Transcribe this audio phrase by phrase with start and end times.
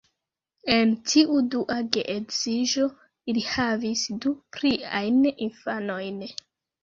[0.75, 2.87] En tiu dua geedziĝo,
[3.33, 6.19] ili havis du pliajn infanojn.